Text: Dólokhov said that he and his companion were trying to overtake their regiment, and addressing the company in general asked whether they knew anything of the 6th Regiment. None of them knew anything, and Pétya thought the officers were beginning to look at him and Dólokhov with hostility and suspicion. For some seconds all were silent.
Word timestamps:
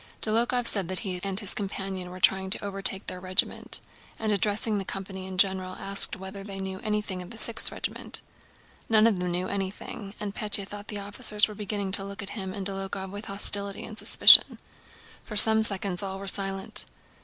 Dólokhov 0.23 0.65
said 0.65 0.87
that 0.87 1.01
he 1.01 1.19
and 1.23 1.39
his 1.39 1.53
companion 1.53 2.09
were 2.09 2.19
trying 2.19 2.49
to 2.49 2.65
overtake 2.65 3.05
their 3.05 3.19
regiment, 3.19 3.81
and 4.17 4.31
addressing 4.31 4.79
the 4.79 4.83
company 4.83 5.27
in 5.27 5.37
general 5.37 5.75
asked 5.75 6.15
whether 6.15 6.43
they 6.43 6.59
knew 6.59 6.79
anything 6.79 7.21
of 7.21 7.29
the 7.29 7.37
6th 7.37 7.71
Regiment. 7.71 8.19
None 8.89 9.05
of 9.05 9.19
them 9.19 9.29
knew 9.29 9.47
anything, 9.47 10.15
and 10.19 10.33
Pétya 10.33 10.67
thought 10.67 10.87
the 10.87 10.97
officers 10.97 11.47
were 11.47 11.53
beginning 11.53 11.91
to 11.91 12.03
look 12.03 12.23
at 12.23 12.31
him 12.31 12.51
and 12.51 12.65
Dólokhov 12.65 13.11
with 13.11 13.25
hostility 13.25 13.83
and 13.85 13.95
suspicion. 13.95 14.57
For 15.23 15.37
some 15.37 15.61
seconds 15.61 16.01
all 16.01 16.17
were 16.17 16.25
silent. 16.27 16.85